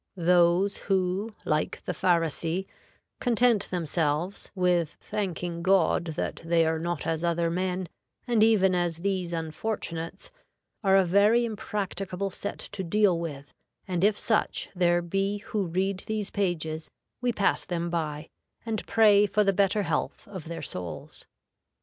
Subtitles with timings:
[0.17, 2.65] Those who, like the Pharisee,
[3.19, 7.87] content themselves with thanking God that they are not as other men,
[8.25, 10.31] and even as these unfortunates,
[10.83, 13.53] are a very impracticable set to deal with,
[13.87, 16.89] and if such there be who read these pages,
[17.21, 18.27] we pass them by,
[18.65, 21.27] and pray for the better health of their souls.